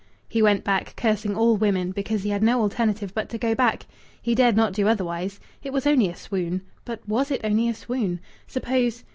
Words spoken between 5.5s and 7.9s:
It was only a swoon. But was it only a